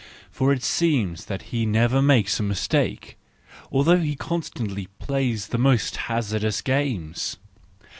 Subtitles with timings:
[0.31, 3.19] For it seems that he never makes a mistake,
[3.71, 7.37] although he constantly plays the most hazardous games.